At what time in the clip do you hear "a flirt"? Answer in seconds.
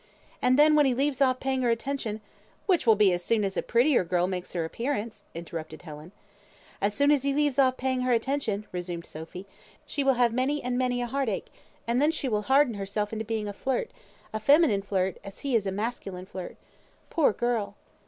13.47-13.91